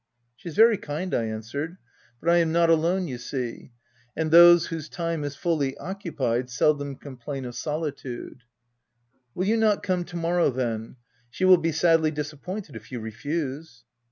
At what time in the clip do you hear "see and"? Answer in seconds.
3.69-4.31